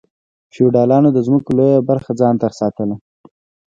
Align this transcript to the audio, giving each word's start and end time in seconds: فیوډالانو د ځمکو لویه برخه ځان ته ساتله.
فیوډالانو 0.53 1.09
د 1.13 1.17
ځمکو 1.27 1.49
لویه 1.57 1.79
برخه 1.89 2.11
ځان 2.19 2.35
ته 2.41 2.47
ساتله. 2.59 2.95